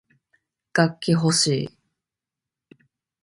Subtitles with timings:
[0.73, 1.77] 楽器ほしい